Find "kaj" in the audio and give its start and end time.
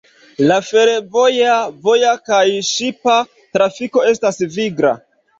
2.29-2.39